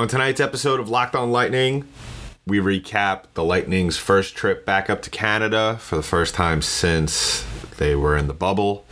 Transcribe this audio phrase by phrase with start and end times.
[0.00, 1.86] On tonight's episode of Locked On Lightning,
[2.46, 7.44] we recap the Lightning's first trip back up to Canada for the first time since
[7.76, 8.86] they were in the bubble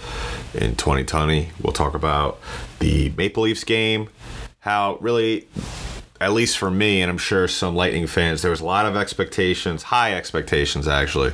[0.52, 1.48] in 2020.
[1.62, 2.38] We'll talk about
[2.80, 4.10] the Maple Leafs game,
[4.60, 5.48] how really,
[6.20, 8.94] at least for me, and I'm sure some Lightning fans, there was a lot of
[8.94, 11.32] expectations, high expectations actually,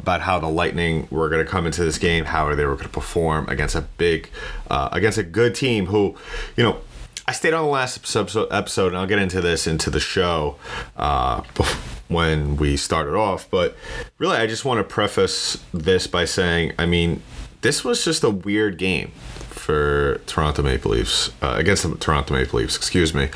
[0.00, 2.86] about how the Lightning were going to come into this game, how they were going
[2.86, 4.28] to perform against a big,
[4.72, 6.16] uh, against a good team who,
[6.56, 6.80] you know,
[7.26, 10.56] I stayed on the last episode, and I'll get into this into the show
[10.96, 11.40] uh,
[12.08, 13.48] when we started off.
[13.50, 13.76] But
[14.18, 17.22] really, I just want to preface this by saying, I mean,
[17.62, 19.12] this was just a weird game
[19.48, 22.76] for Toronto Maple Leafs uh, against the Toronto Maple Leafs.
[22.76, 23.30] Excuse me.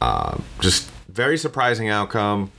[0.00, 2.52] Uh, just very surprising outcome.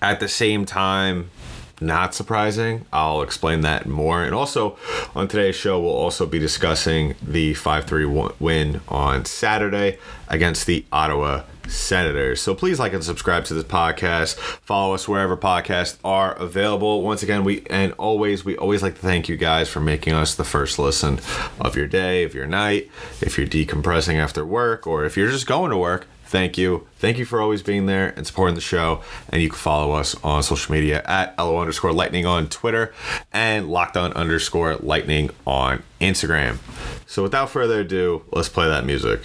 [0.00, 1.30] At the same time,
[1.80, 2.86] not surprising.
[2.92, 4.22] I'll explain that more.
[4.22, 4.76] And also,
[5.14, 8.04] on today's show, we'll also be discussing the 5 3
[8.40, 12.40] win on Saturday against the Ottawa Senators.
[12.40, 14.34] So please like and subscribe to this podcast.
[14.36, 17.02] Follow us wherever podcasts are available.
[17.02, 20.34] Once again, we and always we always like to thank you guys for making us
[20.34, 21.20] the first listen
[21.60, 25.46] of your day, of your night, if you're decompressing after work or if you're just
[25.46, 26.84] going to work thank you.
[26.96, 29.02] Thank you for always being there and supporting the show.
[29.28, 32.92] And you can follow us on social media at LO underscore lightning on Twitter
[33.32, 36.58] and lockdown underscore lightning on Instagram.
[37.06, 39.20] So without further ado, let's play that music.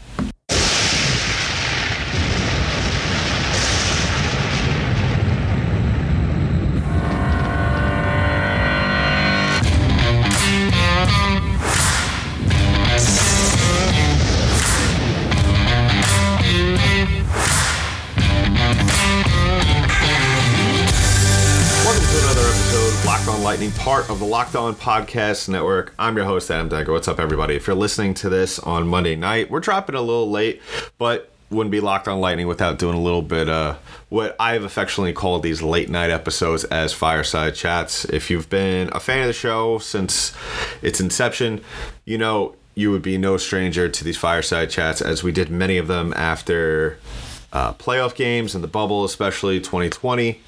[24.00, 25.94] Part of the Locked On Podcast Network.
[26.00, 26.94] I'm your host, Adam Denker.
[26.94, 27.56] What's up, everybody?
[27.56, 30.62] If you're listening to this on Monday night, we're dropping a little late,
[30.98, 33.76] but wouldn't be Locked On Lightning without doing a little bit uh
[34.08, 38.06] what I've affectionately called these late night episodes as fireside chats.
[38.06, 40.34] If you've been a fan of the show since
[40.82, 41.62] its inception,
[42.06, 45.78] you know you would be no stranger to these fireside chats as we did many
[45.78, 46.98] of them after
[47.52, 50.40] uh, playoff games and the bubble, especially 2020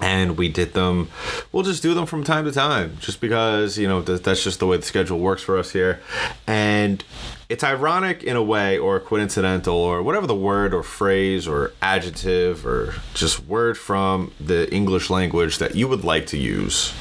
[0.00, 1.08] and we did them
[1.52, 4.58] we'll just do them from time to time just because you know th- that's just
[4.58, 6.00] the way the schedule works for us here.
[6.46, 7.04] And
[7.48, 12.66] it's ironic in a way or coincidental or whatever the word or phrase or adjective
[12.66, 16.94] or just word from the english language that you would like to use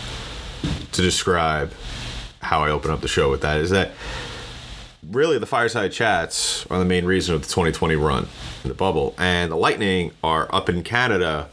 [0.91, 1.71] to describe
[2.41, 3.91] how i open up the show with that is that
[5.11, 8.27] really the fireside chats are the main reason of the 2020 run
[8.63, 9.15] in the bubble.
[9.17, 11.49] And the lightning are up in canada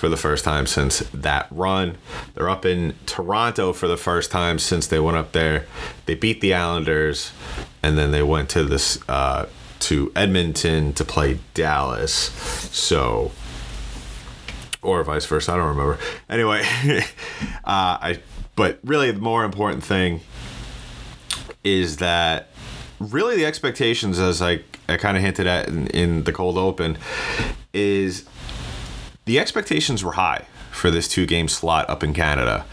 [0.00, 1.98] for the first time since that run.
[2.32, 5.66] They're up in Toronto for the first time since they went up there.
[6.06, 7.32] They beat the Islanders,
[7.82, 9.46] and then they went to this uh,
[9.80, 12.14] to Edmonton to play Dallas.
[12.72, 13.30] So,
[14.80, 15.52] or vice versa.
[15.52, 15.98] I don't remember.
[16.30, 16.62] Anyway,
[17.64, 18.20] uh, I.
[18.56, 20.20] But really, the more important thing
[21.62, 22.48] is that
[23.00, 26.96] really the expectations, as I I kind of hinted at in, in the cold open,
[27.74, 28.24] is
[29.24, 32.64] the expectations were high for this two game slot up in Canada.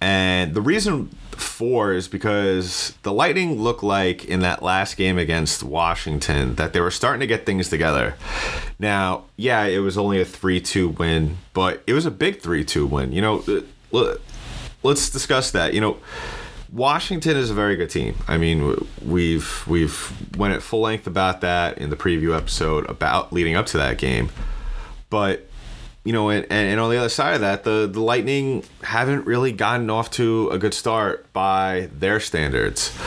[0.00, 5.62] And the reason for is because the Lightning looked like in that last game against
[5.62, 8.14] Washington that they were starting to get things together.
[8.78, 12.64] Now, yeah, it was only a 3 2 win, but it was a big 3
[12.64, 13.12] 2 win.
[13.12, 13.44] You know,
[14.82, 15.74] let's discuss that.
[15.74, 15.98] You know,
[16.72, 18.16] Washington is a very good team.
[18.26, 23.32] I mean, we've we've went at full length about that in the preview episode about
[23.32, 24.30] leading up to that game.
[25.10, 25.47] But
[26.08, 29.52] you know, and, and on the other side of that, the, the Lightning haven't really
[29.52, 32.98] gotten off to a good start by their standards.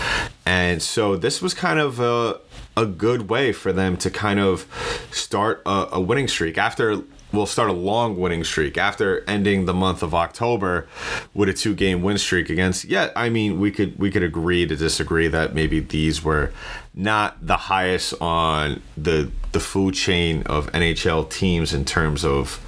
[0.46, 2.40] And so this was kind of a,
[2.78, 4.68] a good way for them to kind of
[5.10, 7.02] start a, a winning streak after
[7.34, 10.88] we'll start a long winning streak after ending the month of October
[11.34, 14.68] with a two game win streak against yeah I mean we could we could agree
[14.68, 16.52] to disagree that maybe these were
[16.94, 22.60] not the highest on the the food chain of NHL teams in terms of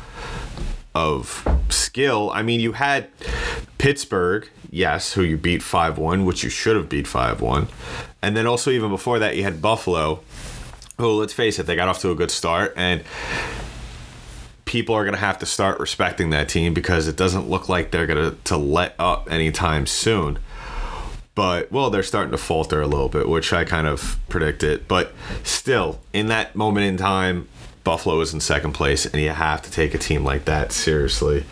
[0.95, 2.31] of skill.
[2.33, 3.07] I mean, you had
[3.77, 7.67] Pittsburgh, yes, who you beat 5 1, which you should have beat 5 1.
[8.21, 10.21] And then also, even before that, you had Buffalo,
[10.97, 12.73] who, let's face it, they got off to a good start.
[12.77, 13.03] And
[14.65, 17.91] people are going to have to start respecting that team because it doesn't look like
[17.91, 20.39] they're going to to let up anytime soon.
[21.35, 24.87] But well, they're starting to falter a little bit, which I kind of predicted.
[24.87, 25.13] But
[25.43, 27.49] still, in that moment in time,
[27.83, 31.45] Buffalo is in second place, and you have to take a team like that seriously.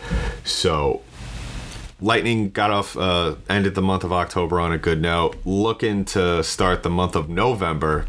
[0.44, 1.02] So,
[2.00, 5.36] Lightning got off, uh, ended the month of October on a good note.
[5.44, 8.06] Looking to start the month of November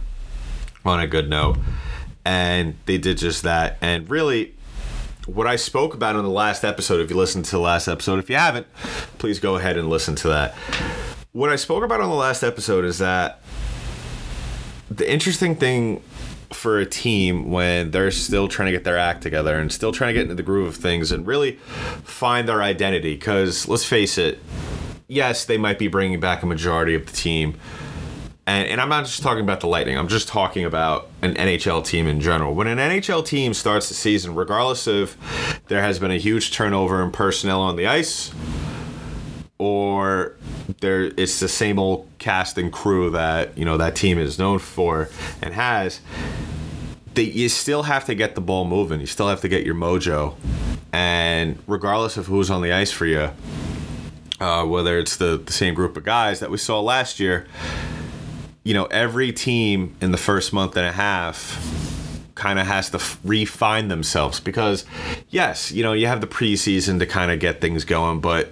[0.84, 1.58] on a good note.
[2.26, 3.78] And they did just that.
[3.82, 4.56] And really,
[5.26, 8.20] what I spoke about in the last episode, if you listened to the last episode,
[8.20, 8.68] if you haven't,
[9.18, 10.56] please go ahead and listen to that.
[11.32, 13.42] What I spoke about on the last episode is that
[14.90, 16.02] the interesting thing
[16.54, 20.10] for a team when they're still trying to get their act together and still trying
[20.10, 21.54] to get into the groove of things and really
[22.04, 23.16] find their identity.
[23.16, 24.40] Because let's face it,
[25.08, 27.56] yes, they might be bringing back a majority of the team.
[28.46, 31.86] And, and I'm not just talking about the Lightning, I'm just talking about an NHL
[31.86, 32.54] team in general.
[32.54, 35.16] When an NHL team starts the season, regardless of
[35.68, 38.34] there has been a huge turnover in personnel on the ice,
[39.58, 40.36] or
[40.82, 44.60] there it's the same old cast and crew that you know that team is known
[44.60, 45.10] for
[45.42, 46.02] and has
[47.16, 49.00] they, you still have to get the ball moving.
[49.00, 50.36] You still have to get your mojo.
[50.92, 53.32] And regardless of who's on the ice for you
[54.40, 57.48] uh, whether it's the, the same group of guys that we saw last year
[58.64, 63.00] you know every team in the first month and a half kind of has to
[63.24, 64.86] refine themselves because
[65.30, 68.50] yes you know you have the preseason to kind of get things going but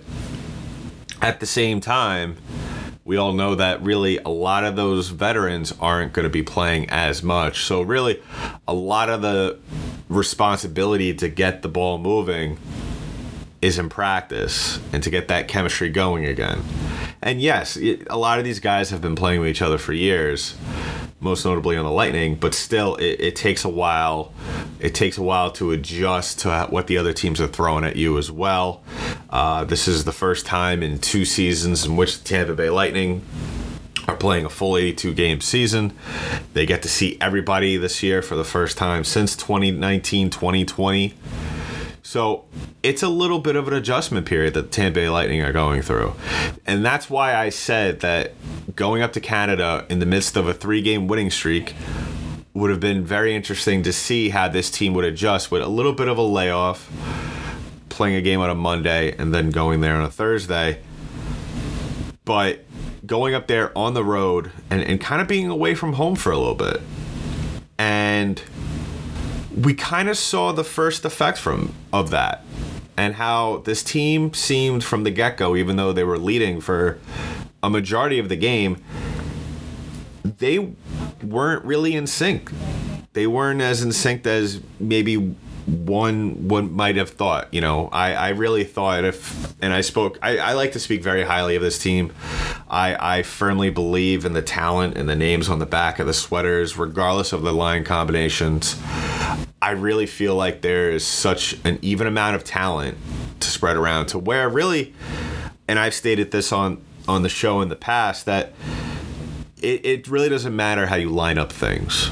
[1.22, 2.36] at the same time,
[3.04, 6.90] we all know that really a lot of those veterans aren't going to be playing
[6.90, 7.66] as much.
[7.66, 8.22] So, really,
[8.68, 9.60] a lot of the
[10.10, 12.58] responsibility to get the ball moving
[13.62, 16.64] is in practice and to get that chemistry going again.
[17.22, 20.56] And yes, a lot of these guys have been playing with each other for years,
[21.22, 24.34] most notably on the Lightning, but still, it, it takes a while.
[24.80, 28.18] It takes a while to adjust to what the other teams are throwing at you
[28.18, 28.82] as well.
[29.30, 33.24] Uh, this is the first time in two seasons in which the Tampa Bay Lightning
[34.08, 35.94] are playing a full 82 game season.
[36.54, 41.14] They get to see everybody this year for the first time since 2019 2020.
[42.04, 42.46] So
[42.84, 45.82] it's a little bit of an adjustment period that the Tampa Bay Lightning are going
[45.82, 46.14] through.
[46.66, 48.34] And that's why I said that
[48.76, 51.76] going up to Canada in the midst of a three game winning streak
[52.54, 55.94] would have been very interesting to see how this team would adjust with a little
[55.94, 56.92] bit of a layoff,
[57.90, 60.80] playing a game on a Monday and then going there on a Thursday.
[62.26, 62.66] But
[63.06, 66.32] going up there on the road and, and kind of being away from home for
[66.32, 66.82] a little bit.
[67.78, 68.42] And
[69.56, 72.44] we kind of saw the first effect from of that
[72.98, 77.00] and how this team seemed from the get-go even though they were leading for
[77.64, 78.78] a majority of the game
[80.24, 80.74] they
[81.24, 82.52] weren't really in sync.
[83.14, 85.36] They weren't as in sync as maybe
[85.66, 87.54] one one might have thought.
[87.54, 91.04] You know, I, I really thought if, and I spoke, I, I like to speak
[91.04, 92.14] very highly of this team.
[92.70, 96.14] I, I firmly believe in the talent and the names on the back of the
[96.14, 98.80] sweaters, regardless of the line combinations.
[99.62, 102.98] I really feel like there is such an even amount of talent
[103.42, 104.94] to spread around to where really,
[105.68, 108.54] and I've stated this on on the show in the past that
[109.62, 112.10] it, it really doesn't matter how you line up things.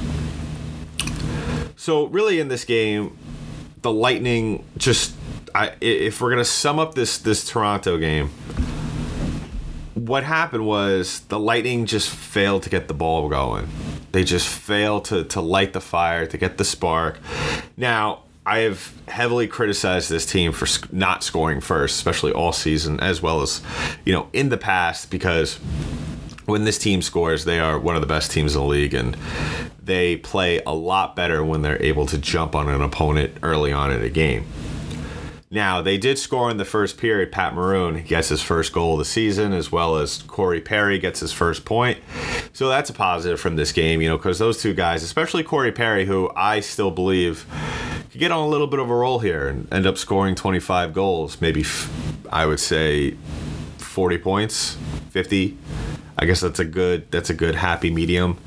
[1.75, 3.17] So really in this game,
[3.81, 5.13] the Lightning just
[5.55, 8.29] I, if we're gonna sum up this this Toronto game,
[9.95, 13.67] what happened was the Lightning just failed to get the ball going.
[14.11, 17.19] They just failed to to light the fire to get the spark.
[17.77, 23.21] Now I have heavily criticized this team for not scoring first, especially all season, as
[23.21, 23.61] well as
[24.05, 25.59] you know in the past because
[26.45, 29.15] when this team scores, they are one of the best teams in the league, and
[29.89, 33.91] they play a lot better when they're able to jump on an opponent early on
[33.91, 34.45] in a game.
[35.51, 37.31] Now, they did score in the first period.
[37.31, 41.21] Pat Maroon gets his first goal of the season, as well as Corey Perry gets
[41.21, 41.97] his first point.
[42.53, 45.71] So that's a positive from this game, you know, because those two guys, especially Corey
[45.71, 47.47] Perry, who I still believe
[48.11, 50.93] could get on a little bit of a roll here and end up scoring 25
[50.93, 51.65] goals, maybe,
[52.31, 53.15] I would say,
[53.79, 54.77] 40 points,
[55.09, 55.57] 50
[56.21, 58.37] I guess that's a good that's a good happy medium.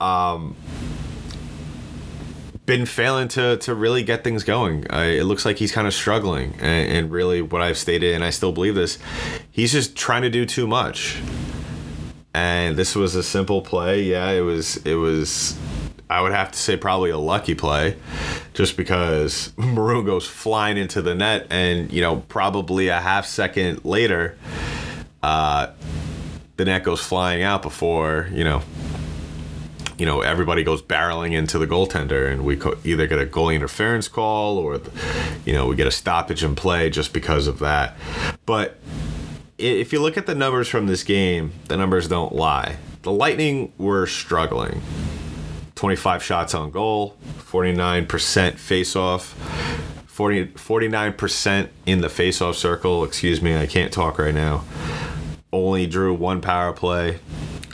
[0.00, 0.56] Um,
[2.66, 4.84] been failing to to really get things going.
[4.90, 8.30] It looks like he's kind of struggling, and, and, really, what I've stated, and I
[8.30, 8.98] still believe this,
[9.50, 11.20] he's just trying to do too much.
[12.34, 14.02] And this was a simple play.
[14.02, 14.76] Yeah, it was.
[14.78, 15.56] It was.
[16.10, 17.96] I would have to say probably a lucky play,
[18.52, 23.84] just because Maroon goes flying into the net, and you know probably a half second
[23.84, 24.36] later,
[25.22, 25.68] uh,
[26.56, 28.62] the net goes flying out before you know
[29.98, 33.54] you know everybody goes barreling into the goaltender and we co- either get a goalie
[33.54, 34.80] interference call or
[35.44, 37.96] you know we get a stoppage in play just because of that.
[38.44, 38.78] But
[39.58, 42.76] if you look at the numbers from this game the numbers don't lie.
[43.02, 44.82] The lightning were struggling.
[45.76, 49.34] 25 shots on goal 49% face off
[50.06, 54.64] 40, 49% in the face off circle excuse me i can't talk right now.
[55.52, 57.18] Only drew one power play,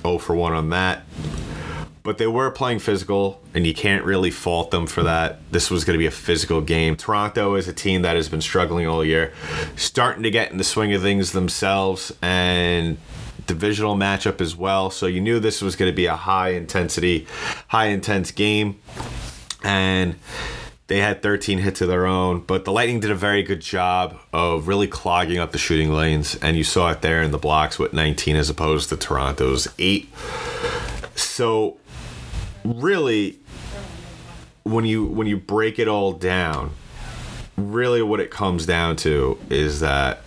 [0.03, 1.03] 0 for 1 on that.
[2.03, 5.39] But they were playing physical, and you can't really fault them for that.
[5.53, 6.97] This was going to be a physical game.
[6.97, 9.33] Toronto is a team that has been struggling all year,
[9.77, 12.99] starting to get in the swing of things themselves, and
[13.47, 14.91] divisional matchup as well.
[14.91, 17.27] So you knew this was going to be a high intensity,
[17.69, 18.81] high intense game.
[19.65, 20.17] And
[20.89, 24.19] they had 13 hits of their own, but the Lightning did a very good job
[24.33, 26.35] of really clogging up the shooting lanes.
[26.37, 30.09] And you saw it there in the blocks with 19 as opposed to Toronto's 8.
[31.15, 31.79] So
[32.65, 33.39] really
[34.65, 36.73] when you when you break it all down,
[37.57, 40.21] really what it comes down to is that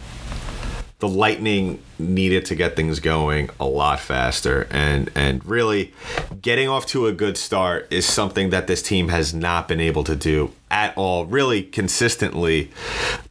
[0.99, 4.67] the Lightning needed to get things going a lot faster.
[4.71, 5.93] And and really
[6.41, 10.03] getting off to a good start is something that this team has not been able
[10.05, 12.71] to do at all really consistently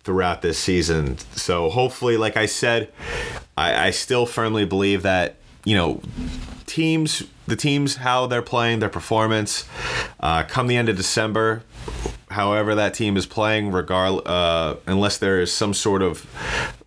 [0.03, 1.19] throughout this season.
[1.33, 2.91] So hopefully like i said
[3.57, 6.01] i, I still firmly believe that you know
[6.67, 9.69] teams the teams how they're playing their performance
[10.21, 11.63] uh, come the end of december
[12.35, 16.27] however that team is playing, regard uh, unless there is some sort of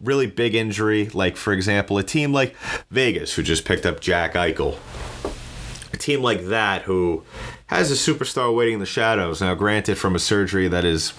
[0.01, 2.55] really big injury, like for example, a team like
[2.91, 4.77] Vegas who just picked up Jack Eichel,
[5.93, 7.23] a team like that who
[7.67, 9.41] has a superstar waiting in the shadows.
[9.41, 11.13] Now, granted, from a surgery that is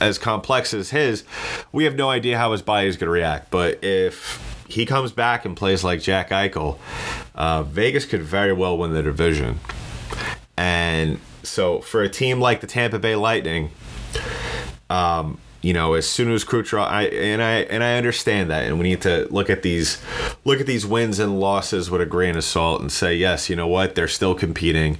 [0.00, 1.24] as complex as his,
[1.70, 3.50] we have no idea how his body is going to react.
[3.50, 6.78] But if he comes back and plays like Jack Eichel,
[7.34, 9.58] uh, Vegas could very well win the division.
[10.56, 13.70] And so for a team like the Tampa Bay Lightning,
[14.90, 18.78] um, you know, as soon as Kucherov, I and I and I understand that, and
[18.78, 20.00] we need to look at these,
[20.44, 23.56] look at these wins and losses with a grain of salt, and say, yes, you
[23.56, 24.98] know what, they're still competing,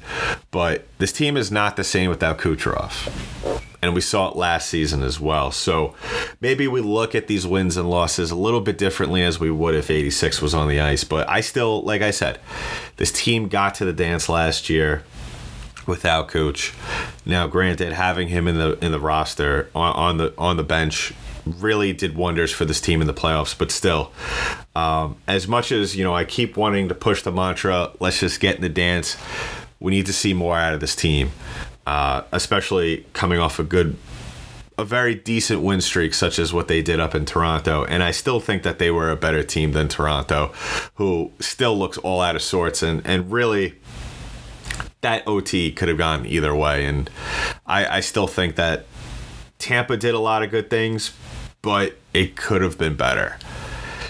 [0.51, 5.03] but this team is not the same without Kucherov, and we saw it last season
[5.03, 5.51] as well.
[5.51, 5.95] So
[6.41, 9.75] maybe we look at these wins and losses a little bit differently as we would
[9.75, 12.41] if 86 was on the ice, but I still, like I said,
[12.97, 15.05] this team got to the dance last year
[15.87, 16.75] without Kuch.
[17.27, 21.13] Now, granted, having him in the in the roster on, on the on the bench
[21.47, 23.57] really did wonders for this team in the playoffs.
[23.57, 24.13] But still,
[24.77, 28.39] um, as much as you know, I keep wanting to push the mantra, let's just
[28.39, 29.17] get in the dance.
[29.81, 31.31] We need to see more out of this team,
[31.89, 33.97] uh, especially coming off a good
[34.77, 37.85] a very decent win streak, such as what they did up in Toronto.
[37.87, 40.53] And I still think that they were a better team than Toronto,
[40.97, 43.75] who still looks all out of sorts and, and really
[45.01, 46.85] that OT could have gone either way.
[46.85, 47.09] And
[47.67, 48.85] I, I still think that
[49.59, 51.13] Tampa did a lot of good things,
[51.63, 53.39] but it could have been better.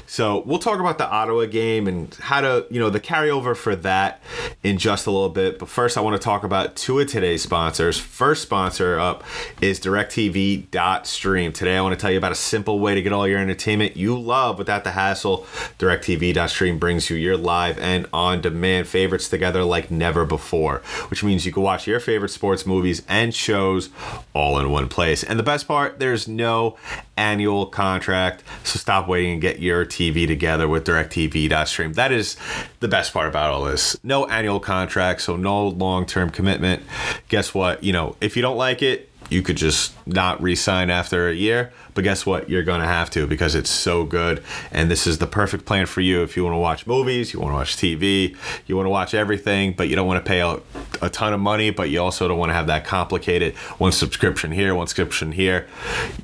[0.09, 3.77] So we'll talk about the Ottawa game and how to, you know, the carryover for
[3.77, 4.23] that
[4.62, 5.59] in just a little bit.
[5.59, 7.99] But first, I want to talk about two of today's sponsors.
[7.99, 9.23] First sponsor up
[9.61, 11.53] is DirecTV.Stream.
[11.53, 13.99] Today, I want to tell you about a simple way to get all your entertainment
[13.99, 15.47] you love without the hassle.
[15.79, 20.79] DirecTV.Stream brings you your live and on demand favorites together like never before,
[21.11, 23.91] which means you can watch your favorite sports movies and shows
[24.33, 25.23] all in one place.
[25.23, 26.79] And the best part, there's no
[27.19, 28.43] annual contract.
[28.65, 31.95] So stop waiting and get your TV together with DirecTV.Stream.
[31.95, 32.37] That is
[32.81, 33.99] the best part about all this.
[34.02, 36.83] No annual contract, so no long term commitment.
[37.28, 37.83] Guess what?
[37.83, 41.73] You know, if you don't like it, you could just not re-sign after a year
[41.99, 42.49] but guess what?
[42.49, 44.40] You're to have to because it's so good.
[44.70, 47.40] And this is the perfect plan for you if you want to watch movies you
[47.40, 48.37] want to watch tv
[48.68, 50.61] you want to watch everything but you don't want to pay a,
[51.04, 54.52] a ton of money but you also don't want to have that complicated one subscription
[54.52, 55.66] here one subscription here.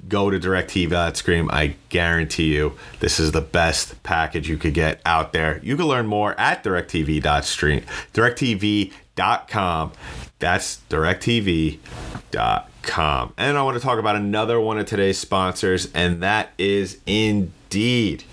[0.08, 5.32] Go to directv.stream i guarantee you this is the best package you could get out
[5.32, 5.58] there.
[5.64, 7.82] You can learn more at directv.stream
[8.12, 9.92] directv.com
[10.38, 13.32] that's directv.com Com.
[13.36, 18.24] And I want to talk about another one of today's sponsors, and that is Indeed.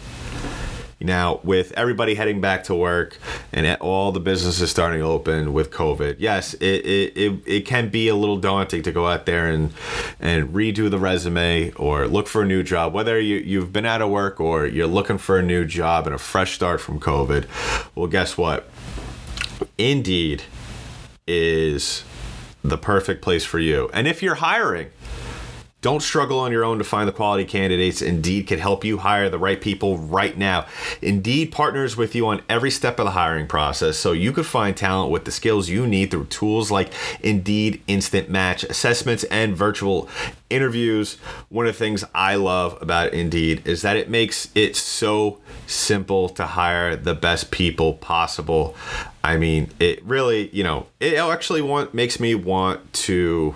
[1.04, 3.18] Now, with everybody heading back to work
[3.52, 8.08] and all the businesses starting open with COVID, yes, it, it, it, it, can be
[8.08, 9.74] a little daunting to go out there and,
[10.20, 12.94] and redo the resume or look for a new job.
[12.94, 16.14] Whether you, you've been out of work or you're looking for a new job and
[16.14, 17.46] a fresh start from COVID,
[17.96, 18.70] well, guess what?
[19.78, 20.44] Indeed
[21.26, 22.04] is
[22.64, 23.90] the perfect place for you.
[23.94, 24.92] And if you're hiring,
[25.82, 28.02] don't struggle on your own to find the quality candidates.
[28.02, 30.68] Indeed can help you hire the right people right now.
[31.02, 34.78] Indeed partners with you on every step of the hiring process so you could find
[34.78, 40.08] talent with the skills you need through tools like Indeed Instant Match assessments and virtual
[40.52, 41.16] interviews.
[41.50, 46.30] One of the things I love about Indeed is that it makes it so simple
[46.30, 48.76] to hire the best people possible.
[49.24, 53.56] I mean, it really, you know, it actually want makes me want to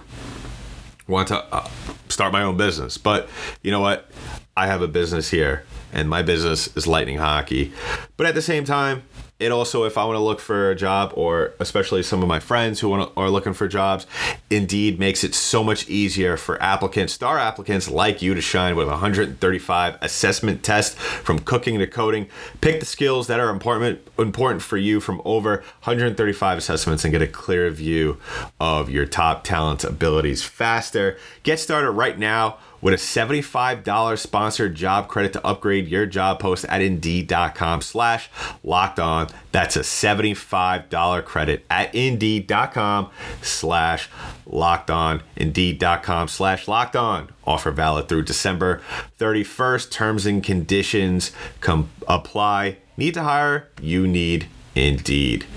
[1.08, 1.68] want to uh,
[2.10, 2.98] start my own business.
[2.98, 3.30] But
[3.62, 4.10] you know what?
[4.58, 7.74] I have a business here, and my business is Lightning Hockey.
[8.18, 9.04] But at the same time,
[9.38, 12.40] it also, if I want to look for a job, or especially some of my
[12.40, 14.08] friends who want to, are looking for jobs,
[14.50, 18.88] Indeed makes it so much easier for applicants, star applicants like you, to shine with
[18.88, 22.30] 135 assessment tests from cooking to coding.
[22.62, 27.22] Pick the skills that are important important for you from over 135 assessments and get
[27.22, 28.18] a clear view
[28.62, 31.18] of your top talents, abilities faster.
[31.44, 36.66] Get started right now with a $75 sponsored job credit to upgrade your job post
[36.66, 38.30] at indeed.com slash
[38.64, 39.28] locked on.
[39.52, 43.10] That's a $75 credit at indeed.com
[43.42, 44.08] slash
[44.46, 45.24] locked on.
[45.36, 47.30] Indeed.com slash locked on.
[47.44, 48.84] Offer valid through December
[49.18, 49.90] 31st.
[49.90, 52.78] Terms and conditions come apply.
[52.98, 53.68] Need to hire?
[53.82, 55.48] You need Indeed.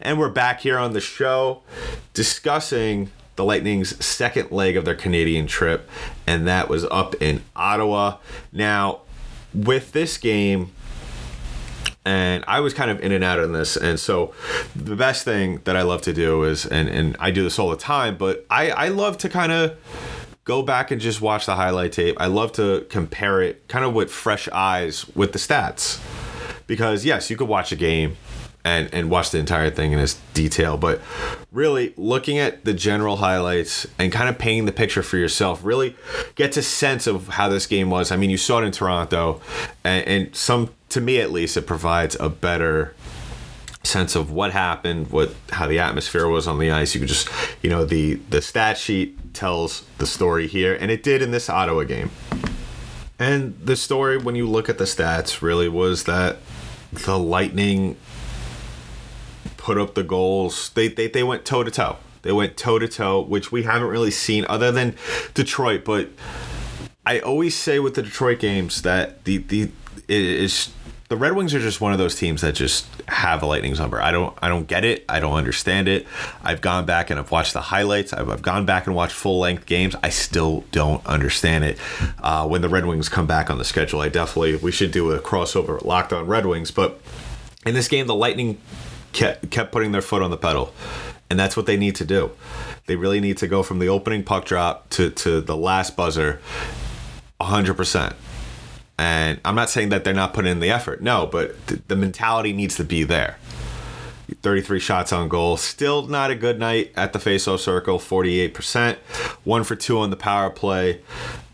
[0.00, 1.60] And we're back here on the show
[2.14, 5.88] discussing the Lightning's second leg of their Canadian trip,
[6.26, 8.18] and that was up in Ottawa.
[8.52, 9.00] Now,
[9.52, 10.72] with this game,
[12.04, 14.34] and I was kind of in and out on this, and so
[14.76, 17.70] the best thing that I love to do is, and and I do this all
[17.70, 19.78] the time, but I I love to kind of
[20.44, 22.16] go back and just watch the highlight tape.
[22.20, 26.00] I love to compare it kind of with fresh eyes with the stats.
[26.66, 28.16] Because yes, you could watch a game
[28.64, 30.76] and and watch the entire thing in its detail.
[30.76, 31.00] But
[31.52, 35.94] really looking at the general highlights and kind of painting the picture for yourself really
[36.34, 38.10] gets a sense of how this game was.
[38.10, 39.40] I mean you saw it in toronto
[39.84, 42.94] and, and some to me at least it provides a better
[43.82, 46.94] sense of what happened what how the atmosphere was on the ice.
[46.94, 47.28] You could just
[47.62, 51.50] you know the the stat sheet tells the story here and it did in this
[51.50, 52.10] ottawa game.
[53.18, 56.38] And the story when you look at the stats really was that
[56.92, 57.96] the lightning
[59.64, 60.68] put up the goals.
[60.74, 61.96] They they, they went toe to toe.
[62.20, 64.94] They went toe to toe, which we haven't really seen other than
[65.32, 65.84] Detroit.
[65.84, 66.10] But
[67.06, 69.70] I always say with the Detroit games that the the
[70.06, 70.70] is
[71.08, 74.02] the Red Wings are just one of those teams that just have a lightning's number.
[74.02, 75.02] I don't I don't get it.
[75.08, 76.06] I don't understand it.
[76.42, 78.12] I've gone back and I've watched the highlights.
[78.12, 79.96] I've, I've gone back and watched full length games.
[80.02, 81.78] I still don't understand it.
[82.22, 85.12] Uh, when the Red Wings come back on the schedule, I definitely we should do
[85.12, 86.70] a crossover locked on Red Wings.
[86.70, 87.00] But
[87.64, 88.58] in this game, the Lightning
[89.14, 90.74] kept kept putting their foot on the pedal,
[91.30, 92.32] and that's what they need to do.
[92.86, 96.40] They really need to go from the opening puck drop to to the last buzzer,
[97.40, 98.14] hundred percent.
[98.98, 101.02] And I'm not saying that they're not putting in the effort.
[101.02, 103.38] No, but th- the mentality needs to be there.
[104.42, 105.56] 33 shots on goal.
[105.56, 108.96] Still not a good night at the faceoff circle, 48%.
[109.42, 111.00] One for two on the power play,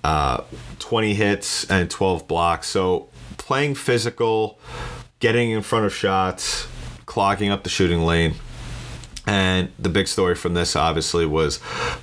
[0.05, 0.43] uh,
[0.81, 2.69] 20 hits and 12 blocks.
[2.69, 4.59] So playing physical,
[5.19, 6.67] getting in front of shots,
[7.11, 8.35] clogging up the shooting lane.
[9.27, 11.59] And the big story from this obviously was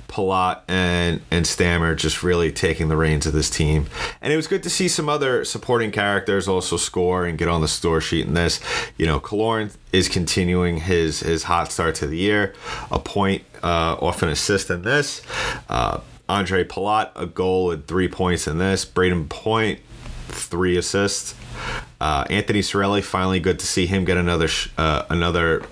[0.06, 3.86] Palat and and Stammer just really taking the reins of this team.
[4.20, 7.62] And it was good to see some other supporting characters also score and get on
[7.62, 8.60] the score sheet in this.
[8.98, 12.54] You know, Killorn is continuing his his hot start to the year,
[12.90, 15.22] a point uh, off an assist in this.
[15.70, 18.84] Uh, Andre Palat, a goal and three points in this.
[18.84, 19.80] Brayden Point,
[20.28, 21.34] three assists.
[22.00, 25.62] Uh, Anthony Cirelli, finally good to see him get another sh- uh, another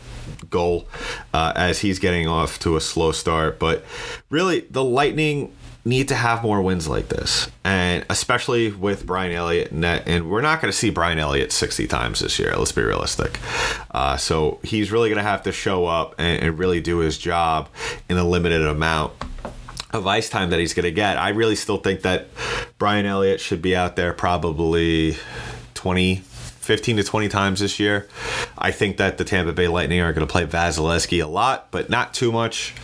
[0.51, 0.87] goal
[1.33, 3.59] uh, as he's getting off to a slow start.
[3.59, 3.85] But
[4.31, 5.55] really, the Lightning
[5.87, 10.03] need to have more wins like this, and especially with Brian Elliott net.
[10.07, 12.57] And we're not going to see Brian Elliott 60 times this year.
[12.57, 13.39] Let's be realistic.
[13.93, 17.17] Uh, so he's really going to have to show up and, and really do his
[17.17, 17.69] job
[18.09, 19.13] in a limited amount
[19.93, 21.17] of ice time that he's going to get.
[21.19, 22.27] I really still think that
[22.79, 25.17] Brian Elliott should be out there probably
[25.87, 28.09] 20, 15 to 20 times this year.
[28.59, 31.89] I think that the Tampa Bay Lightning are going to play Vasilevskiy a lot, but
[31.89, 32.75] not too much,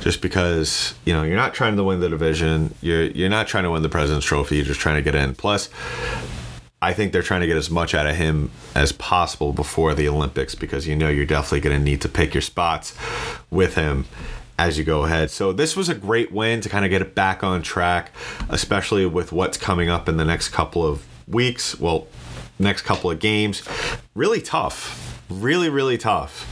[0.00, 2.74] just because you know you're not trying to win the division.
[2.82, 4.56] You're you're not trying to win the President's Trophy.
[4.56, 5.36] You're just trying to get in.
[5.36, 5.70] Plus.
[6.80, 10.06] I think they're trying to get as much out of him as possible before the
[10.06, 12.96] Olympics because you know you're definitely going to need to pick your spots
[13.50, 14.04] with him
[14.60, 15.32] as you go ahead.
[15.32, 18.12] So this was a great win to kind of get it back on track,
[18.48, 21.78] especially with what's coming up in the next couple of weeks.
[21.78, 22.06] Well,
[22.58, 23.62] next couple of games.
[24.14, 25.22] Really tough.
[25.28, 26.46] Really, really tough.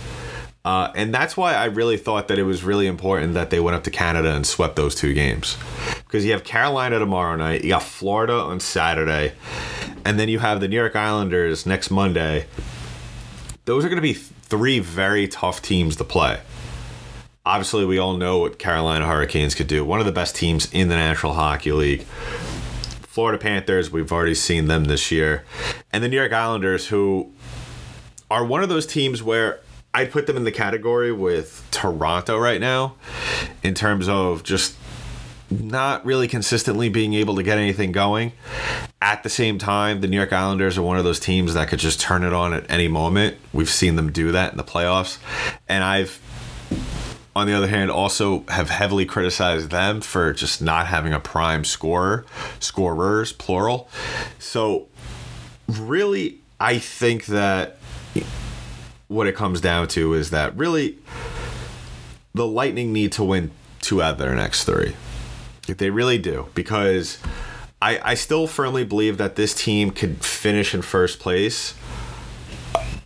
[0.66, 3.76] Uh, and that's why I really thought that it was really important that they went
[3.76, 5.56] up to Canada and swept those two games.
[5.98, 9.34] Because you have Carolina tomorrow night, you got Florida on Saturday,
[10.04, 12.46] and then you have the New York Islanders next Monday.
[13.64, 16.40] Those are going to be three very tough teams to play.
[17.44, 19.84] Obviously, we all know what Carolina Hurricanes could do.
[19.84, 22.04] One of the best teams in the National Hockey League.
[23.16, 25.42] Florida Panthers, we've already seen them this year.
[25.90, 27.32] And the New York Islanders, who
[28.30, 29.60] are one of those teams where
[29.94, 32.96] I'd put them in the category with Toronto right now
[33.62, 34.76] in terms of just
[35.48, 38.32] not really consistently being able to get anything going.
[39.00, 41.78] At the same time, the New York Islanders are one of those teams that could
[41.78, 43.38] just turn it on at any moment.
[43.50, 45.16] We've seen them do that in the playoffs.
[45.66, 46.20] And I've
[47.36, 51.64] on the other hand, also have heavily criticized them for just not having a prime
[51.64, 52.24] scorer,
[52.60, 53.90] scorers, plural.
[54.38, 54.88] So,
[55.68, 57.76] really, I think that
[59.08, 60.96] what it comes down to is that really
[62.32, 63.50] the Lightning need to win
[63.82, 64.96] two out of their next three.
[65.66, 67.18] They really do because
[67.82, 71.74] I, I still firmly believe that this team could finish in first place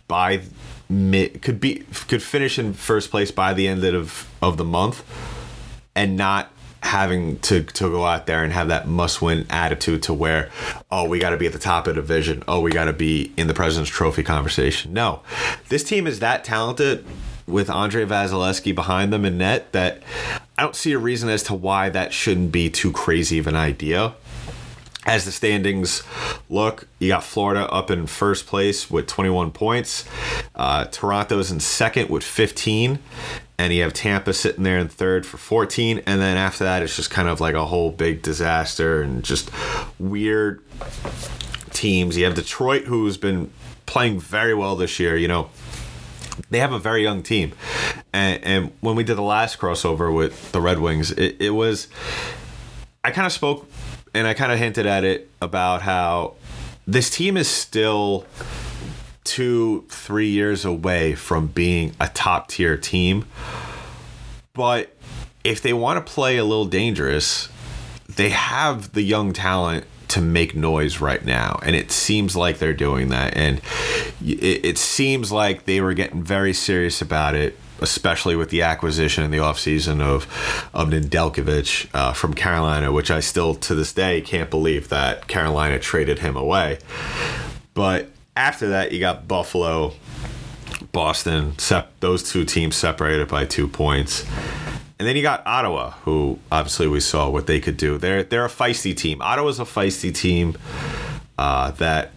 [0.07, 0.43] by
[0.91, 5.03] mid could be could finish in first place by the end of of the month
[5.95, 6.51] and not
[6.83, 10.49] having to to go out there and have that must win attitude to where
[10.91, 12.43] oh we got to be at the top of the division.
[12.47, 14.93] Oh we got to be in the president's trophy conversation.
[14.93, 15.21] No.
[15.69, 17.05] This team is that talented
[17.47, 20.01] with Andrei Vasilevskiy behind them in net that
[20.57, 23.55] I don't see a reason as to why that shouldn't be too crazy of an
[23.55, 24.13] idea
[25.05, 26.03] as the standings
[26.49, 30.05] look, you got Florida up in first place with 21 points.
[30.53, 32.99] Uh, Toronto's in second with 15.
[33.57, 36.01] And you have Tampa sitting there in third for 14.
[36.05, 39.51] And then after that, it's just kind of like a whole big disaster and just
[39.99, 40.63] weird
[41.71, 42.17] teams.
[42.17, 43.51] You have Detroit, who's been
[43.85, 45.15] playing very well this year.
[45.15, 45.49] You know,
[46.49, 47.53] they have a very young team.
[48.13, 51.87] And, and when we did the last crossover with the Red Wings, it, it was.
[53.03, 53.67] I kind of spoke
[54.13, 56.35] and I kind of hinted at it about how
[56.85, 58.25] this team is still
[59.23, 63.25] two, three years away from being a top tier team.
[64.53, 64.95] But
[65.43, 67.49] if they want to play a little dangerous,
[68.15, 71.59] they have the young talent to make noise right now.
[71.63, 73.37] And it seems like they're doing that.
[73.37, 73.61] And
[74.21, 79.23] it, it seems like they were getting very serious about it especially with the acquisition
[79.23, 80.27] in the offseason of
[80.73, 85.79] of Nedeljkovic uh, from Carolina, which I still to this day can't believe that Carolina
[85.79, 86.79] traded him away.
[87.73, 89.93] But after that, you got Buffalo,
[90.91, 91.57] Boston.
[91.57, 94.25] Sep- those two teams separated by two points.
[94.99, 97.97] And then you got Ottawa, who obviously we saw what they could do.
[97.97, 99.21] They're they're a feisty team.
[99.21, 100.55] Ottawa's a feisty team
[101.39, 102.11] uh, that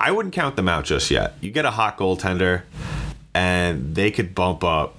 [0.00, 1.34] I wouldn't count them out just yet.
[1.40, 2.62] You get a hot goaltender
[3.36, 4.96] and they could bump up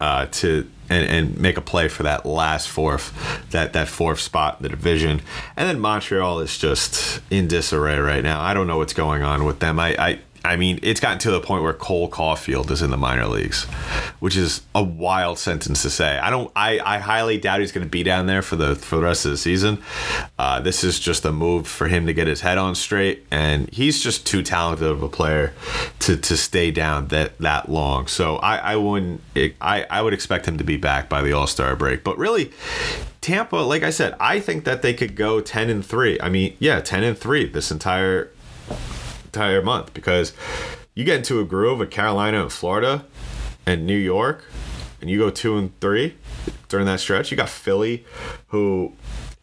[0.00, 3.12] uh, to and, and make a play for that last fourth,
[3.50, 5.20] that that fourth spot in the division.
[5.56, 8.40] And then Montreal is just in disarray right now.
[8.40, 9.78] I don't know what's going on with them.
[9.78, 12.98] I, I I mean, it's gotten to the point where Cole Caufield is in the
[12.98, 13.64] minor leagues,
[14.20, 16.18] which is a wild sentence to say.
[16.18, 16.52] I don't.
[16.54, 19.24] I, I highly doubt he's going to be down there for the for the rest
[19.24, 19.82] of the season.
[20.38, 23.70] Uh, this is just a move for him to get his head on straight, and
[23.70, 25.54] he's just too talented of a player
[26.00, 28.06] to, to stay down that that long.
[28.06, 29.22] So I, I wouldn't.
[29.62, 32.04] I I would expect him to be back by the All Star break.
[32.04, 32.52] But really,
[33.22, 36.20] Tampa, like I said, I think that they could go ten and three.
[36.20, 38.30] I mean, yeah, ten and three this entire
[39.34, 40.32] entire month because
[40.94, 43.04] you get into a groove of Carolina and Florida
[43.66, 44.44] and New York,
[45.00, 46.14] and you go two and three
[46.68, 47.30] during that stretch.
[47.30, 48.04] You got Philly,
[48.48, 48.92] who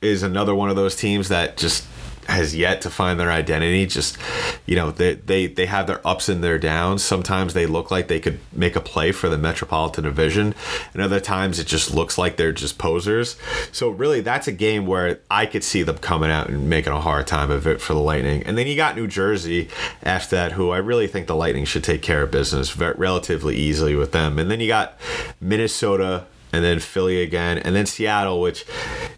[0.02, 1.86] is another one of those teams that just
[2.32, 3.86] has yet to find their identity.
[3.86, 4.18] Just
[4.66, 7.04] you know, they they they have their ups and their downs.
[7.04, 10.56] Sometimes they look like they could make a play for the Metropolitan Division,
[10.94, 13.38] and other times it just looks like they're just posers.
[13.72, 17.02] So really, that's a game where I could see them coming out and making a
[17.02, 18.44] hard time of it for the Lightning.
[18.44, 19.70] And then you got New Jersey
[20.04, 23.96] after that, who I really think the Lightning should take care of business relatively easily
[23.96, 24.40] with them.
[24.40, 24.98] And then you got
[25.40, 28.66] Minnesota and then Philly again, and then Seattle, which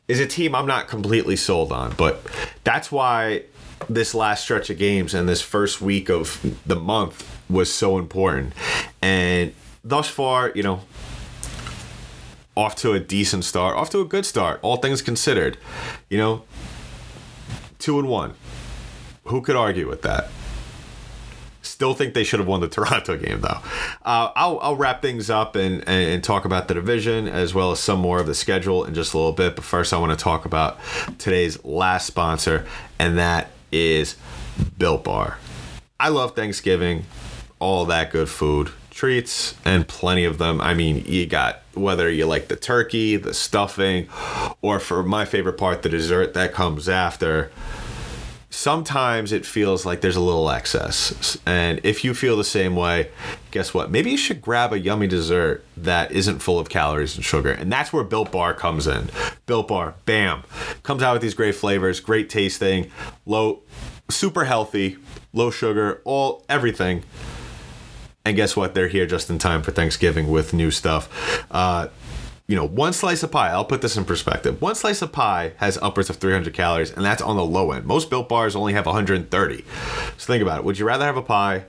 [0.08, 1.94] is a team I'm not completely sold on.
[1.96, 2.22] But
[2.64, 3.44] that's why
[3.90, 8.54] this last stretch of games and this first week of the month was so important.
[9.02, 10.82] And thus far, you know,
[12.56, 15.58] off to a decent start, off to a good start, all things considered.
[16.10, 16.44] You know,
[17.80, 18.36] two and one.
[19.26, 20.30] Who could argue with that?
[21.84, 23.60] Still think they should have won the Toronto game, though.
[24.06, 27.82] Uh, I'll, I'll wrap things up and, and talk about the division as well as
[27.82, 29.58] some more of the schedule in just a little bit.
[29.58, 30.80] But first, I want to talk about
[31.18, 32.66] today's last sponsor,
[33.00, 34.16] and that is
[34.78, 35.38] Built Bar.
[36.00, 37.04] I love Thanksgiving,
[37.60, 40.62] all that good food, treats, and plenty of them.
[40.62, 44.08] I mean, you got whether you like the turkey, the stuffing,
[44.62, 47.52] or for my favorite part, the dessert that comes after
[48.54, 51.40] sometimes it feels like there's a little excess.
[51.44, 53.10] And if you feel the same way,
[53.50, 53.90] guess what?
[53.90, 57.52] Maybe you should grab a yummy dessert that isn't full of calories and sugar.
[57.52, 59.10] And that's where Built Bar comes in.
[59.48, 60.44] Built Bar, bam,
[60.84, 62.92] comes out with these great flavors, great tasting,
[63.26, 63.64] low,
[64.12, 64.98] super healthy,
[65.34, 67.04] low sugar, all everything.
[68.24, 68.76] And guess what?
[68.76, 71.44] They're here just in time for Thanksgiving with new stuff.
[71.50, 71.88] Uh,
[72.48, 74.62] you know, one slice of pie, I'll put this in perspective.
[74.62, 77.86] One slice of pie has upwards of 300 calories, and that's on the low end.
[77.86, 79.66] Most built bars only have 130.
[80.18, 80.66] So think about it.
[80.66, 81.66] Would you rather have a pie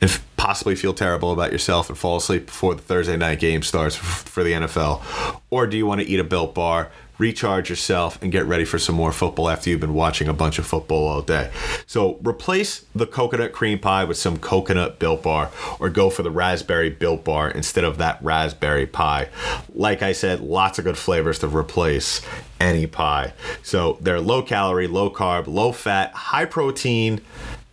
[0.00, 3.96] and possibly feel terrible about yourself and fall asleep before the Thursday night game starts
[3.96, 5.02] for the NFL?
[5.50, 8.78] Or do you want to eat a built bar, recharge yourself, and get ready for
[8.78, 11.50] some more football after you've been watching a bunch of football all day?
[11.86, 16.30] So replace the coconut cream pie with some coconut built bar, or go for the
[16.30, 19.28] raspberry built bar instead of that raspberry pie.
[19.74, 22.22] Like I said, lots of good flavors to replace
[22.60, 23.32] any pie.
[23.62, 27.20] So they're low calorie, low carb, low fat, high protein,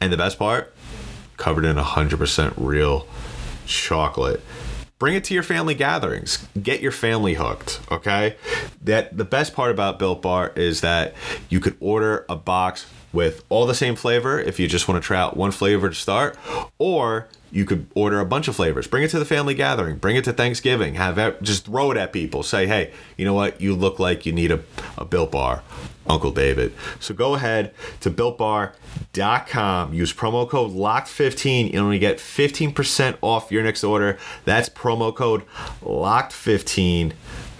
[0.02, 0.75] and the best part,
[1.38, 3.08] covered in 100% real
[3.65, 4.41] chocolate.
[4.98, 6.48] Bring it to your family gatherings.
[6.62, 8.38] Get your family hooked, okay?
[8.82, 11.13] That the best part about Built Bar is that
[11.50, 15.06] you could order a box with all the same flavor if you just want to
[15.06, 16.38] try out one flavor to start,
[16.78, 18.86] or you could order a bunch of flavors.
[18.86, 19.96] Bring it to the family gathering.
[19.96, 20.96] Bring it to Thanksgiving.
[20.96, 22.44] Have it, just throw it at people.
[22.44, 23.62] Say, hey, you know what?
[23.62, 24.60] You look like you need a,
[24.98, 25.63] a Built Bar,
[26.06, 26.74] Uncle David.
[27.00, 29.94] So go ahead to BuiltBar.com.
[29.94, 31.72] Use promo code LOCKED15.
[31.72, 34.18] You only get 15% off your next order.
[34.44, 35.44] That's promo code
[35.82, 37.13] LOCKED15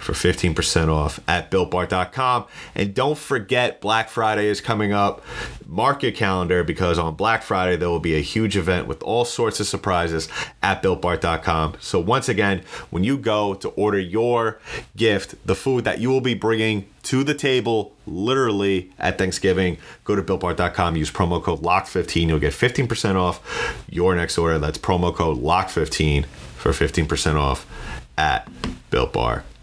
[0.06, 2.46] for 15% off at builtbar.com.
[2.76, 5.22] And don't forget, Black Friday is coming up.
[5.66, 9.24] Mark your calendar because on Black Friday, there will be a huge event with all
[9.24, 10.28] sorts of surprises
[10.62, 11.74] at builtbar.com.
[11.80, 14.60] So, once again, when you go to order your
[14.96, 20.14] gift, the food that you will be bringing to the table literally at Thanksgiving, go
[20.14, 22.28] to builtbar.com, use promo code LOCK15.
[22.28, 24.58] You'll get 15% off your next order.
[24.60, 27.66] That's promo code LOCK15 for 15% off
[28.16, 28.48] at
[28.92, 29.55] builtbar.com.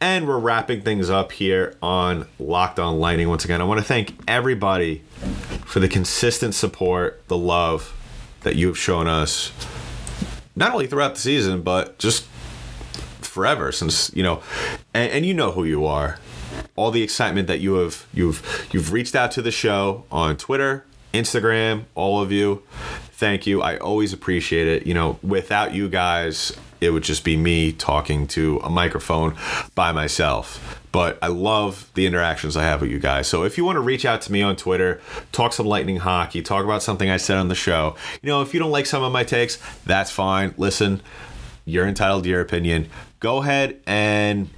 [0.00, 3.28] And we're wrapping things up here on Locked On Lightning.
[3.28, 5.02] Once again, I want to thank everybody
[5.64, 7.96] for the consistent support, the love
[8.42, 9.52] that you've shown us,
[10.54, 12.24] not only throughout the season, but just
[13.20, 14.42] forever since, you know,
[14.92, 16.18] and, and you know who you are.
[16.76, 20.84] All the excitement that you have you've you've reached out to the show on Twitter,
[21.14, 22.62] Instagram, all of you.
[23.12, 23.62] Thank you.
[23.62, 24.86] I always appreciate it.
[24.86, 29.36] You know, without you guys, it would just be me talking to a microphone
[29.74, 30.80] by myself.
[30.90, 33.26] But I love the interactions I have with you guys.
[33.26, 36.42] So if you want to reach out to me on Twitter, talk some lightning hockey,
[36.42, 39.02] talk about something I said on the show, you know, if you don't like some
[39.02, 40.54] of my takes, that's fine.
[40.58, 41.00] Listen,
[41.64, 42.88] you're entitled to your opinion.
[43.20, 44.50] Go ahead and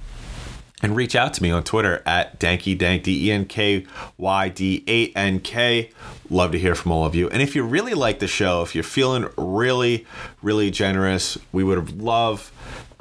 [0.81, 3.85] and reach out to me on Twitter at Danky Dank D E N K
[4.17, 5.91] Y D 8 N K.
[6.29, 7.29] Love to hear from all of you.
[7.29, 10.05] And if you really like the show, if you're feeling really,
[10.41, 12.51] really generous, we would love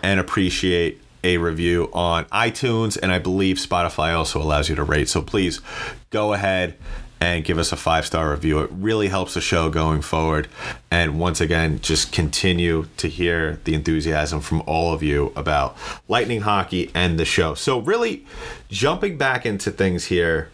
[0.03, 2.99] and appreciate a review on iTunes.
[3.03, 5.09] And I believe Spotify also allows you to rate.
[5.09, 5.61] So please
[6.11, 6.77] go ahead
[7.21, 8.61] and give us a five star review.
[8.61, 10.49] It really helps the show going forward.
[10.91, 15.77] And once again, just continue to hear the enthusiasm from all of you about
[16.09, 17.55] Lightning Hockey and the show.
[17.55, 18.27] So, really
[18.69, 20.51] jumping back into things here.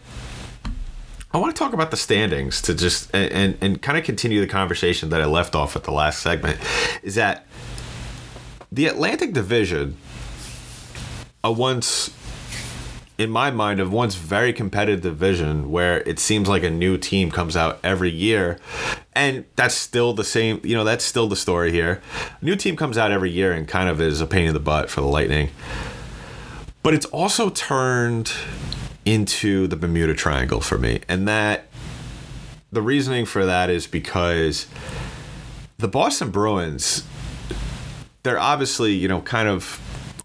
[1.33, 4.41] I want to talk about the standings to just and, and, and kind of continue
[4.41, 6.59] the conversation that I left off at the last segment.
[7.03, 7.45] Is that
[8.69, 9.95] the Atlantic Division,
[11.41, 12.09] a once
[13.21, 17.29] in my mind, of once very competitive division where it seems like a new team
[17.29, 18.57] comes out every year.
[19.13, 22.01] And that's still the same, you know, that's still the story here.
[22.41, 24.59] A new team comes out every year and kind of is a pain in the
[24.59, 25.51] butt for the Lightning.
[26.81, 28.33] But it's also turned
[29.05, 31.01] into the Bermuda Triangle for me.
[31.07, 31.67] And that
[32.71, 34.65] the reasoning for that is because
[35.77, 37.05] the Boston Bruins,
[38.23, 39.79] they're obviously, you know, kind of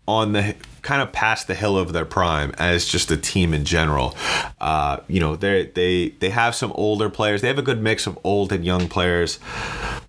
[0.08, 0.54] on the
[0.86, 4.16] kind of past the hill of their prime as just a team in general.
[4.60, 7.42] Uh, you know, they they they have some older players.
[7.42, 9.40] They have a good mix of old and young players,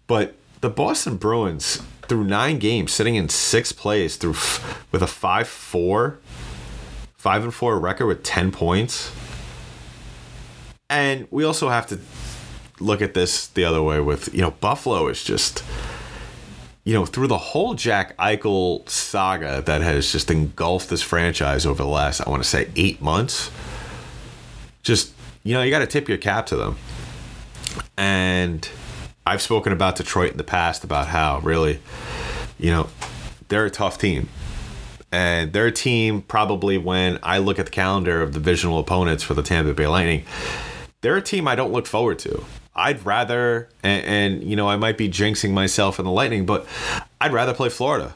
[0.06, 4.36] but the Boston Bruins through nine games, sitting in sixth place through
[4.92, 6.20] with a five four,
[7.16, 9.12] five and four record with ten points.
[10.90, 12.00] And we also have to
[12.80, 15.64] look at this the other way with you know Buffalo is just
[16.88, 21.84] you know, through the whole Jack Eichel saga that has just engulfed this franchise over
[21.84, 23.52] the last, I want to say, eight months,
[24.84, 25.12] just,
[25.44, 26.78] you know, you got to tip your cap to them.
[27.98, 28.70] And
[29.26, 31.82] I've spoken about Detroit in the past about how really,
[32.58, 32.88] you know,
[33.50, 34.30] they're a tough team.
[35.12, 39.34] And their team, probably when I look at the calendar of the divisional opponents for
[39.34, 40.24] the Tampa Bay Lightning,
[41.02, 42.46] they're a team I don't look forward to.
[42.78, 46.68] I'd rather, and, and, you know, I might be jinxing myself in the Lightning, but
[47.20, 48.14] I'd rather play Florida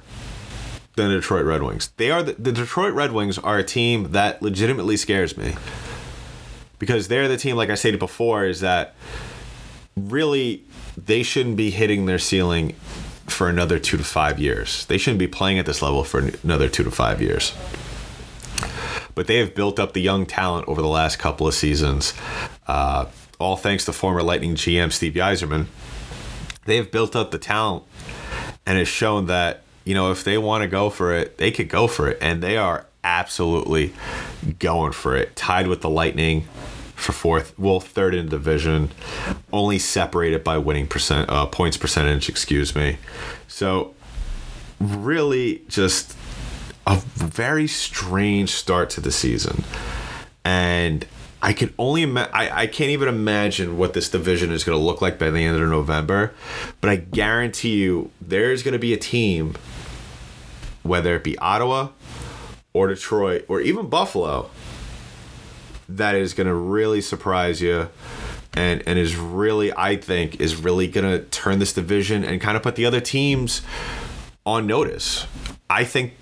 [0.95, 1.91] than the Detroit Red Wings.
[1.97, 5.56] They are the, the Detroit Red Wings are a team that legitimately scares me
[6.78, 8.95] because they're the team, like I stated before, is that
[9.95, 10.63] really
[10.97, 12.74] they shouldn't be hitting their ceiling
[13.28, 14.86] for another two to five years.
[14.86, 17.54] They shouldn't be playing at this level for another two to five years.
[19.15, 22.13] But they have built up the young talent over the last couple of seasons,
[22.67, 23.06] uh,
[23.41, 25.65] all thanks to former Lightning GM Steve Yzerman.
[26.65, 27.84] They have built up the talent
[28.65, 31.69] and has shown that you know if they want to go for it, they could
[31.69, 33.93] go for it, and they are absolutely
[34.60, 35.36] going for it.
[35.36, 36.45] Tied with the Lightning
[36.95, 38.91] for fourth, well, third in division,
[39.51, 42.30] only separated by winning percent uh, points percentage.
[42.30, 42.97] Excuse me.
[43.47, 43.95] So,
[44.80, 46.15] really, just
[46.86, 49.63] a very strange start to the season,
[50.45, 51.06] and
[51.41, 54.84] I can only ima- I, I can't even imagine what this division is going to
[54.84, 56.34] look like by the end of November.
[56.82, 59.56] But I guarantee you, there's going to be a team,
[60.84, 61.89] whether it be Ottawa
[62.73, 64.49] or Detroit or even Buffalo,
[65.89, 67.89] that is going to really surprise you
[68.54, 72.56] and and is really I think is really going to turn this division and kind
[72.56, 73.62] of put the other teams
[74.45, 75.25] on notice.
[75.69, 76.13] I think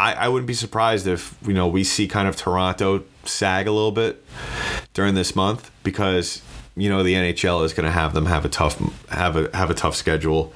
[0.00, 3.72] I, I wouldn't be surprised if you know we see kind of Toronto sag a
[3.72, 4.24] little bit
[4.94, 6.40] during this month because
[6.74, 8.78] you know the NHL is going to have them have a tough
[9.10, 10.54] have a have a tough schedule.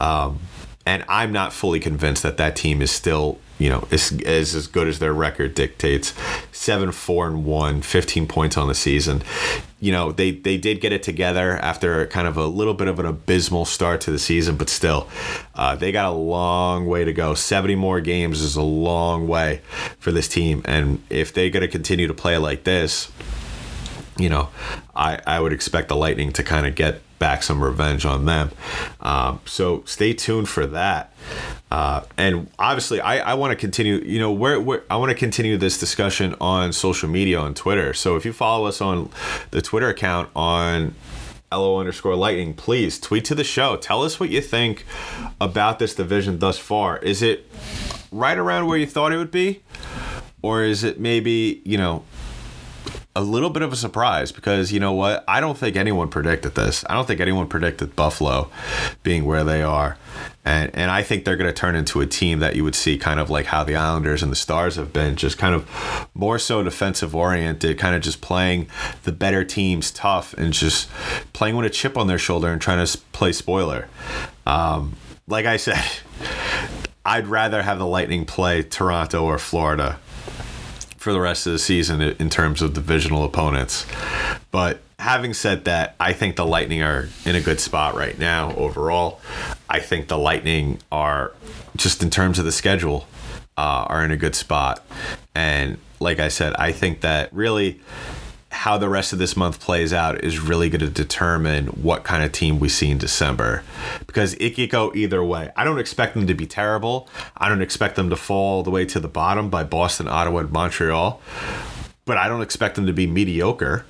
[0.00, 0.40] Um,
[0.84, 4.66] and I'm not fully convinced that that team is still you know, is, is as
[4.66, 6.12] good as their record dictates.
[6.52, 9.22] Seven, four, and one, 15 points on the season.
[9.80, 12.98] You know, they, they did get it together after kind of a little bit of
[12.98, 15.08] an abysmal start to the season, but still,
[15.54, 17.34] uh, they got a long way to go.
[17.34, 19.60] 70 more games is a long way
[19.98, 20.62] for this team.
[20.64, 23.12] And if they're going to continue to play like this,
[24.16, 24.48] you know,
[24.94, 28.50] I, I would expect the Lightning to kind of get back some revenge on them.
[29.00, 31.14] Um, so stay tuned for that.
[31.70, 33.96] Uh, and obviously, I, I want to continue.
[33.96, 37.94] You know, where, where I want to continue this discussion on social media on Twitter.
[37.94, 39.10] So if you follow us on
[39.50, 40.94] the Twitter account on
[41.50, 43.76] LO underscore lightning, please tweet to the show.
[43.76, 44.84] Tell us what you think
[45.40, 46.98] about this division thus far.
[46.98, 47.46] Is it
[48.10, 49.62] right around where you thought it would be?
[50.42, 52.04] Or is it maybe, you know,
[53.16, 55.22] a little bit of a surprise because you know what?
[55.28, 56.84] I don't think anyone predicted this.
[56.88, 58.50] I don't think anyone predicted Buffalo
[59.04, 59.96] being where they are.
[60.44, 62.98] And and I think they're going to turn into a team that you would see
[62.98, 66.38] kind of like how the Islanders and the Stars have been, just kind of more
[66.38, 68.66] so defensive oriented, kind of just playing
[69.04, 70.90] the better teams tough and just
[71.32, 73.88] playing with a chip on their shoulder and trying to play spoiler.
[74.44, 74.94] Um,
[75.28, 75.84] like I said,
[77.06, 80.00] I'd rather have the Lightning play Toronto or Florida
[81.04, 83.84] for the rest of the season in terms of divisional opponents.
[84.50, 88.54] But having said that, I think the Lightning are in a good spot right now
[88.56, 89.20] overall.
[89.68, 91.32] I think the Lightning are
[91.76, 93.06] just in terms of the schedule
[93.58, 94.82] uh, are in a good spot.
[95.34, 97.82] And like I said, I think that really
[98.54, 102.22] how the rest of this month plays out is really going to determine what kind
[102.22, 103.64] of team we see in December.
[104.06, 105.50] Because it could go either way.
[105.56, 107.08] I don't expect them to be terrible.
[107.36, 110.40] I don't expect them to fall all the way to the bottom by Boston, Ottawa,
[110.40, 111.20] and Montreal.
[112.04, 113.86] But I don't expect them to be mediocre.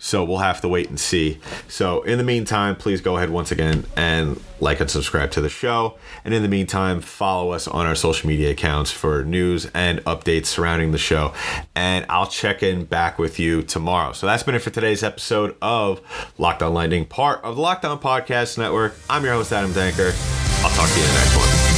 [0.00, 1.38] So we'll have to wait and see.
[1.68, 5.50] So in the meantime, please go ahead once again and like and subscribe to the
[5.50, 5.98] show.
[6.24, 10.46] And in the meantime, follow us on our social media accounts for news and updates
[10.46, 11.34] surrounding the show.
[11.74, 14.12] And I'll check in back with you tomorrow.
[14.12, 16.00] So that's been it for today's episode of
[16.38, 18.94] Locked On Lightning, part of the Locked On Podcast Network.
[19.10, 20.12] I'm your host, Adam Danker.
[20.64, 21.69] I'll talk to you in the next one.